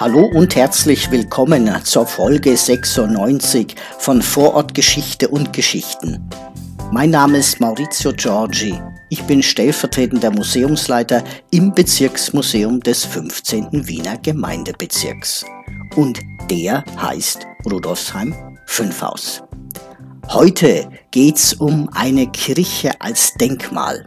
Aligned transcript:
Hallo 0.00 0.26
und 0.26 0.54
herzlich 0.54 1.10
willkommen 1.10 1.68
zur 1.82 2.06
Folge 2.06 2.56
96 2.56 3.74
von 3.98 4.22
Vorortgeschichte 4.22 5.26
und 5.26 5.52
Geschichten. 5.52 6.30
Mein 6.92 7.10
Name 7.10 7.38
ist 7.38 7.58
Maurizio 7.58 8.12
Giorgi. 8.12 8.80
Ich 9.10 9.24
bin 9.24 9.42
stellvertretender 9.42 10.30
Museumsleiter 10.30 11.24
im 11.50 11.74
Bezirksmuseum 11.74 12.78
des 12.78 13.04
15. 13.06 13.88
Wiener 13.88 14.16
Gemeindebezirks. 14.18 15.44
Und 15.96 16.20
der 16.48 16.84
heißt 17.02 17.44
Rudolfsheim 17.68 18.36
5 18.66 19.02
Haus. 19.02 19.42
Heute 20.28 20.88
geht's 21.10 21.54
um 21.54 21.90
eine 21.92 22.28
Kirche 22.28 22.92
als 23.00 23.34
Denkmal. 23.34 24.06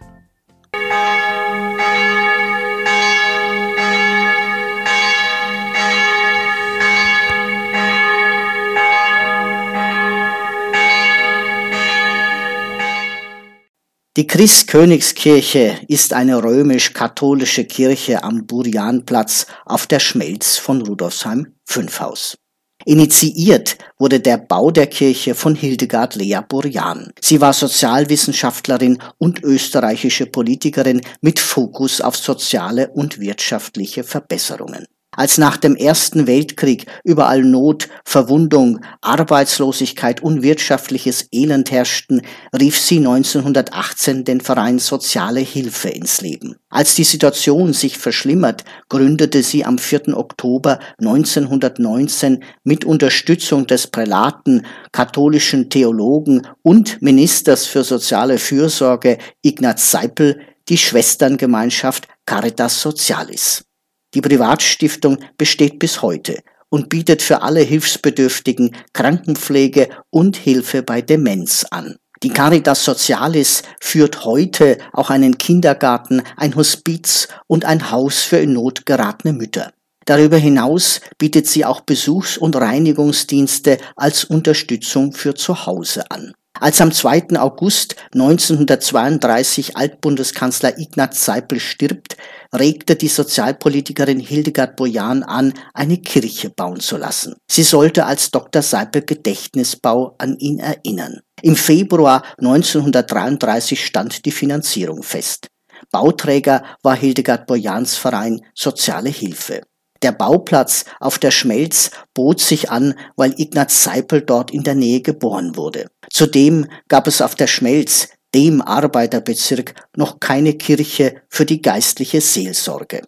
Die 14.18 14.26
Christkönigskirche 14.26 15.78
ist 15.88 16.12
eine 16.12 16.44
römisch-katholische 16.44 17.64
Kirche 17.64 18.22
am 18.22 18.46
Burianplatz 18.46 19.46
auf 19.64 19.86
der 19.86 20.00
Schmelz 20.00 20.58
von 20.58 20.82
Rudolfsheim 20.82 21.54
5 21.64 22.00
Haus. 22.00 22.36
Initiiert 22.84 23.78
wurde 23.98 24.20
der 24.20 24.36
Bau 24.36 24.70
der 24.70 24.88
Kirche 24.88 25.34
von 25.34 25.54
Hildegard 25.54 26.16
Lea 26.16 26.40
Burian. 26.46 27.10
Sie 27.22 27.40
war 27.40 27.54
Sozialwissenschaftlerin 27.54 28.98
und 29.16 29.42
österreichische 29.42 30.26
Politikerin 30.26 31.00
mit 31.22 31.38
Fokus 31.38 32.02
auf 32.02 32.14
soziale 32.14 32.90
und 32.90 33.18
wirtschaftliche 33.18 34.04
Verbesserungen. 34.04 34.84
Als 35.14 35.36
nach 35.36 35.58
dem 35.58 35.76
Ersten 35.76 36.26
Weltkrieg 36.26 36.86
überall 37.04 37.42
Not, 37.42 37.90
Verwundung, 38.02 38.80
Arbeitslosigkeit 39.02 40.22
und 40.22 40.42
wirtschaftliches 40.42 41.28
Elend 41.30 41.70
herrschten, 41.70 42.22
rief 42.58 42.80
sie 42.80 42.96
1918 42.96 44.24
den 44.24 44.40
Verein 44.40 44.78
Soziale 44.78 45.40
Hilfe 45.40 45.90
ins 45.90 46.22
Leben. 46.22 46.56
Als 46.70 46.94
die 46.94 47.04
Situation 47.04 47.74
sich 47.74 47.98
verschlimmert, 47.98 48.64
gründete 48.88 49.42
sie 49.42 49.66
am 49.66 49.76
4. 49.76 50.16
Oktober 50.16 50.78
1919 50.98 52.42
mit 52.64 52.86
Unterstützung 52.86 53.66
des 53.66 53.88
Prälaten, 53.88 54.64
katholischen 54.92 55.68
Theologen 55.68 56.46
und 56.62 57.02
Ministers 57.02 57.66
für 57.66 57.84
soziale 57.84 58.38
Fürsorge 58.38 59.18
Ignaz 59.42 59.90
Seipel 59.90 60.40
die 60.70 60.78
Schwesterngemeinschaft 60.78 62.08
Caritas 62.24 62.80
Socialis. 62.80 63.66
Die 64.14 64.20
Privatstiftung 64.20 65.18
besteht 65.38 65.78
bis 65.78 66.02
heute 66.02 66.42
und 66.68 66.88
bietet 66.88 67.22
für 67.22 67.42
alle 67.42 67.60
Hilfsbedürftigen 67.60 68.76
Krankenpflege 68.92 69.88
und 70.10 70.36
Hilfe 70.36 70.82
bei 70.82 71.02
Demenz 71.02 71.64
an. 71.70 71.96
Die 72.22 72.30
Caritas 72.30 72.84
Socialis 72.84 73.62
führt 73.80 74.24
heute 74.24 74.78
auch 74.92 75.10
einen 75.10 75.38
Kindergarten, 75.38 76.22
ein 76.36 76.54
Hospiz 76.54 77.28
und 77.46 77.64
ein 77.64 77.90
Haus 77.90 78.22
für 78.22 78.38
in 78.38 78.52
Not 78.52 78.86
geratene 78.86 79.32
Mütter. 79.32 79.72
Darüber 80.04 80.36
hinaus 80.36 81.00
bietet 81.18 81.46
sie 81.46 81.64
auch 81.64 81.80
Besuchs- 81.80 82.38
und 82.38 82.56
Reinigungsdienste 82.56 83.78
als 83.96 84.24
Unterstützung 84.24 85.12
für 85.12 85.34
zu 85.34 85.66
Hause 85.66 86.10
an. 86.10 86.32
Als 86.60 86.80
am 86.80 86.92
2. 86.92 87.38
August 87.38 87.96
1932 88.12 89.76
Altbundeskanzler 89.76 90.78
Ignaz 90.78 91.24
Seipel 91.24 91.58
stirbt, 91.58 92.16
regte 92.54 92.94
die 92.94 93.08
Sozialpolitikerin 93.08 94.20
Hildegard 94.20 94.76
Bojan 94.76 95.22
an, 95.22 95.54
eine 95.72 95.98
Kirche 95.98 96.50
bauen 96.50 96.80
zu 96.80 96.98
lassen. 96.98 97.34
Sie 97.50 97.62
sollte 97.62 98.04
als 98.06 98.30
Dr. 98.30 98.62
Seipel 98.62 99.02
Gedächtnisbau 99.02 100.14
an 100.18 100.38
ihn 100.38 100.58
erinnern. 100.58 101.20
Im 101.40 101.56
Februar 101.56 102.22
1933 102.38 103.84
stand 103.84 104.24
die 104.24 104.30
Finanzierung 104.30 105.02
fest. 105.02 105.48
Bauträger 105.90 106.62
war 106.82 106.94
Hildegard 106.94 107.46
Bojans 107.46 107.96
Verein 107.96 108.40
Soziale 108.54 109.10
Hilfe. 109.10 109.62
Der 110.02 110.12
Bauplatz 110.12 110.84
auf 110.98 111.18
der 111.18 111.30
Schmelz 111.30 111.90
bot 112.12 112.40
sich 112.40 112.70
an, 112.70 112.94
weil 113.16 113.34
Ignaz 113.38 113.84
Seipel 113.84 114.22
dort 114.22 114.50
in 114.50 114.64
der 114.64 114.74
Nähe 114.74 115.00
geboren 115.00 115.56
wurde. 115.56 115.86
Zudem 116.10 116.66
gab 116.88 117.06
es 117.06 117.22
auf 117.22 117.34
der 117.34 117.46
Schmelz 117.46 118.08
dem 118.34 118.62
Arbeiterbezirk 118.62 119.74
noch 119.96 120.18
keine 120.18 120.54
Kirche 120.54 121.22
für 121.28 121.44
die 121.44 121.62
geistliche 121.62 122.20
Seelsorge. 122.20 123.02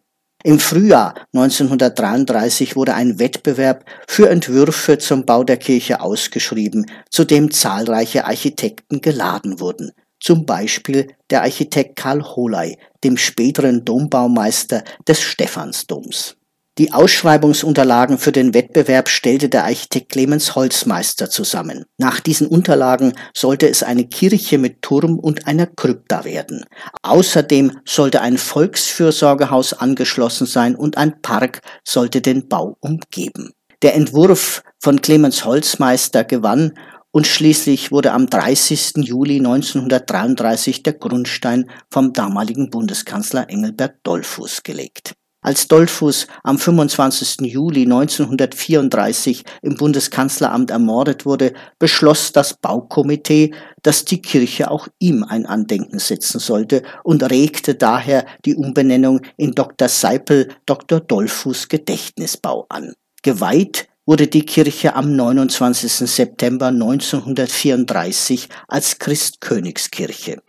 Im 0.45 0.61
Frühjahr 0.61 1.15
1933 1.33 2.77
wurde 2.77 2.95
ein 2.95 3.19
Wettbewerb 3.19 3.87
für 4.07 4.29
Entwürfe 4.29 4.99
zum 4.99 5.25
Bau 5.25 5.43
der 5.43 5.57
Kirche 5.57 6.03
ausgeschrieben, 6.03 6.85
zu 7.11 7.25
dem 7.25 7.51
zahlreiche 7.51 8.27
Architekten 8.27 9.01
geladen 9.01 9.59
wurden, 9.59 9.93
zum 10.21 10.45
Beispiel 10.45 11.09
der 11.31 11.43
Architekt 11.43 11.97
Karl 11.97 12.23
Holey, 12.23 12.77
dem 13.03 13.17
späteren 13.17 13.87
Dombaumeister 13.87 14.85
des 15.09 15.23
Stephansdoms. 15.23 16.37
Die 16.77 16.93
Ausschreibungsunterlagen 16.93 18.19
für 18.19 18.33
den 18.33 18.53
Wettbewerb 18.53 19.09
stellte 19.09 19.49
der 19.49 19.63
Architekt 19.63 20.11
Clemens 20.11 20.57
Holzmeister 20.57 21.31
zusammen. 21.31 21.85
Nach 21.99 22.19
diesen 22.19 22.49
Unterlagen 22.49 23.13
sollte 23.33 23.69
es 23.69 23.85
eine 23.85 24.09
Kirche 24.09 24.59
mit 24.59 24.83
Turm 24.83 25.21
und 25.21 25.47
einer 25.47 25.67
Krypta 25.67 26.25
werden. 26.25 26.65
Außerdem 27.03 27.79
sollte 27.85 28.23
ein 28.23 28.39
Volksfürsorgehaus 28.39 29.75
angeschlossen 29.75 30.49
sein 30.49 30.75
und 30.75 30.97
ein 30.97 31.23
Park 31.23 31.61
sollte 31.85 32.21
den 32.21 32.49
Bau 32.49 32.77
umgeben. 32.81 33.53
Der 33.83 33.95
Entwurf 33.95 34.65
von 34.81 35.01
Clemens 35.01 35.45
Holzmeister 35.45 36.25
gewann 36.25 36.73
und 37.13 37.29
schließlich 37.29 37.93
wurde 37.93 38.11
am 38.11 38.27
30. 38.27 38.95
Juli 38.97 39.37
1933 39.37 40.83
der 40.83 40.95
Grundstein 40.95 41.71
vom 41.89 42.13
damaligen 42.13 42.71
Bundeskanzler 42.71 43.49
Engelbert 43.49 43.99
Dollfuß 44.03 44.65
gelegt. 44.65 45.15
Als 45.45 45.69
Dollfuß 45.69 46.27
am 46.43 46.59
25. 46.59 47.43
Juli 47.43 47.83
1934 47.83 49.45
im 49.61 49.75
Bundeskanzleramt 49.75 50.71
ermordet 50.71 51.27
wurde, 51.27 51.53
beschloss 51.79 52.33
das 52.33 52.55
Baukomitee, 52.55 53.53
dass 53.83 54.07
die 54.07 54.23
Kirche 54.23 54.71
auch 54.71 54.89
ihm 54.99 55.23
ein 55.23 55.45
Andenken 55.45 55.99
setzen 55.99 56.41
sollte 56.41 56.83
und 57.03 57.23
regte 57.31 57.75
daher 57.75 58.25
die 58.47 58.55
Umbenennung 58.55 59.21
in 59.37 59.53
Dr. 59.53 59.91
Seipel 59.91 60.49
Dr. 60.65 61.01
Dollfuß 61.01 61.69
Gedächtnisbau 61.69 62.65
an. 62.71 62.95
Geweiht 63.23 63.87
wurde 64.07 64.29
die 64.29 64.47
Kirche 64.47 64.97
am 64.97 65.15
29. 65.15 65.93
September 66.11 66.69
1934 66.69 68.49
als 68.67 68.99
Christkönigskirche. 68.99 70.41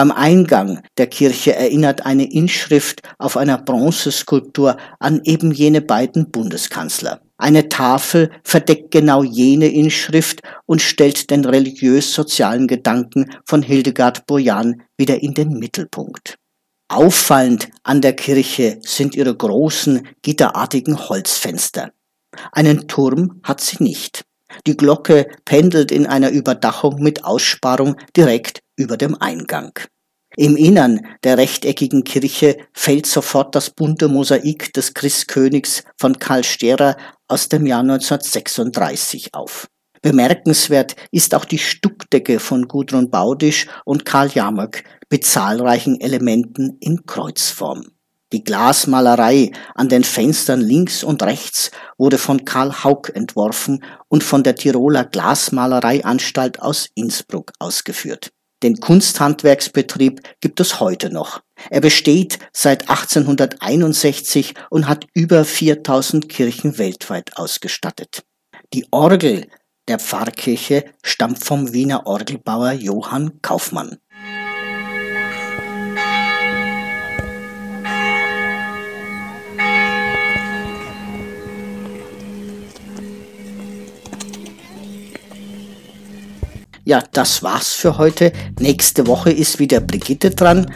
Beim 0.00 0.12
Eingang 0.12 0.80
der 0.96 1.08
Kirche 1.08 1.54
erinnert 1.54 2.06
eine 2.06 2.32
Inschrift 2.32 3.02
auf 3.18 3.36
einer 3.36 3.58
Bronzeskulptur 3.58 4.78
an 4.98 5.20
eben 5.24 5.52
jene 5.52 5.82
beiden 5.82 6.30
Bundeskanzler. 6.30 7.20
Eine 7.36 7.68
Tafel 7.68 8.30
verdeckt 8.42 8.92
genau 8.92 9.22
jene 9.22 9.66
Inschrift 9.66 10.40
und 10.64 10.80
stellt 10.80 11.30
den 11.30 11.44
religiös-sozialen 11.44 12.66
Gedanken 12.66 13.30
von 13.44 13.60
Hildegard 13.62 14.24
Bojan 14.24 14.80
wieder 14.96 15.22
in 15.22 15.34
den 15.34 15.58
Mittelpunkt. 15.58 16.38
Auffallend 16.88 17.68
an 17.82 18.00
der 18.00 18.14
Kirche 18.14 18.78
sind 18.80 19.14
ihre 19.14 19.36
großen, 19.36 20.08
gitterartigen 20.22 21.10
Holzfenster. 21.10 21.90
Einen 22.52 22.88
Turm 22.88 23.42
hat 23.42 23.60
sie 23.60 23.84
nicht. 23.84 24.24
Die 24.66 24.76
Glocke 24.76 25.26
pendelt 25.44 25.92
in 25.92 26.06
einer 26.06 26.30
Überdachung 26.30 27.00
mit 27.00 27.24
Aussparung 27.24 27.96
direkt 28.16 28.60
über 28.76 28.96
dem 28.96 29.20
Eingang. 29.20 29.72
Im 30.36 30.56
Innern 30.56 31.00
der 31.24 31.38
rechteckigen 31.38 32.04
Kirche 32.04 32.56
fällt 32.72 33.06
sofort 33.06 33.54
das 33.54 33.70
bunte 33.70 34.08
Mosaik 34.08 34.72
des 34.72 34.94
Christkönigs 34.94 35.82
von 35.98 36.18
Karl 36.18 36.44
Sterer 36.44 36.96
aus 37.26 37.48
dem 37.48 37.66
Jahr 37.66 37.80
1936 37.80 39.34
auf. 39.34 39.66
Bemerkenswert 40.02 40.96
ist 41.10 41.34
auch 41.34 41.44
die 41.44 41.58
Stuckdecke 41.58 42.38
von 42.38 42.68
Gudrun 42.68 43.10
Baudisch 43.10 43.66
und 43.84 44.06
Karl 44.06 44.30
Jamöck 44.32 44.84
mit 45.10 45.26
zahlreichen 45.26 46.00
Elementen 46.00 46.78
in 46.80 47.04
Kreuzform. 47.04 47.88
Die 48.32 48.44
Glasmalerei 48.44 49.50
an 49.74 49.88
den 49.88 50.04
Fenstern 50.04 50.60
links 50.60 51.02
und 51.02 51.22
rechts 51.22 51.72
wurde 51.98 52.16
von 52.16 52.44
Karl 52.44 52.84
Haug 52.84 53.10
entworfen 53.12 53.82
und 54.08 54.22
von 54.22 54.44
der 54.44 54.54
Tiroler 54.54 55.04
Glasmalereianstalt 55.04 56.62
aus 56.62 56.88
Innsbruck 56.94 57.52
ausgeführt. 57.58 58.30
Den 58.62 58.78
Kunsthandwerksbetrieb 58.78 60.20
gibt 60.40 60.60
es 60.60 60.80
heute 60.80 61.10
noch. 61.10 61.40
Er 61.70 61.80
besteht 61.80 62.38
seit 62.52 62.88
1861 62.90 64.54
und 64.68 64.86
hat 64.86 65.06
über 65.14 65.44
4000 65.44 66.28
Kirchen 66.28 66.78
weltweit 66.78 67.36
ausgestattet. 67.36 68.22
Die 68.74 68.86
Orgel 68.90 69.46
der 69.88 69.98
Pfarrkirche 69.98 70.84
stammt 71.02 71.42
vom 71.42 71.72
Wiener 71.72 72.06
Orgelbauer 72.06 72.72
Johann 72.72 73.40
Kaufmann. 73.42 73.98
Ja, 86.90 87.02
das 87.12 87.42
war's 87.44 87.72
für 87.72 87.98
heute. 87.98 88.32
Nächste 88.58 89.06
Woche 89.06 89.30
ist 89.30 89.60
wieder 89.60 89.78
Brigitte 89.78 90.30
dran. 90.30 90.66